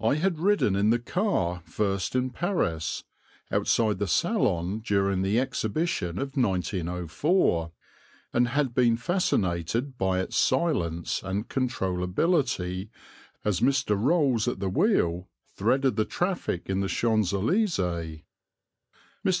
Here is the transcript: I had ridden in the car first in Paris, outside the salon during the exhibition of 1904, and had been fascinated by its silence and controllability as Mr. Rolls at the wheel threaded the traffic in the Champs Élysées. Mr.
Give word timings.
I 0.00 0.16
had 0.16 0.40
ridden 0.40 0.74
in 0.74 0.90
the 0.90 0.98
car 0.98 1.62
first 1.64 2.16
in 2.16 2.30
Paris, 2.30 3.04
outside 3.52 4.00
the 4.00 4.08
salon 4.08 4.80
during 4.80 5.22
the 5.22 5.38
exhibition 5.38 6.18
of 6.18 6.36
1904, 6.36 7.70
and 8.32 8.48
had 8.48 8.74
been 8.74 8.96
fascinated 8.96 9.96
by 9.96 10.18
its 10.18 10.36
silence 10.36 11.22
and 11.22 11.48
controllability 11.48 12.88
as 13.44 13.60
Mr. 13.60 13.96
Rolls 13.96 14.48
at 14.48 14.58
the 14.58 14.68
wheel 14.68 15.28
threaded 15.54 15.94
the 15.94 16.04
traffic 16.04 16.68
in 16.68 16.80
the 16.80 16.88
Champs 16.88 17.32
Élysées. 17.32 18.24
Mr. 19.24 19.32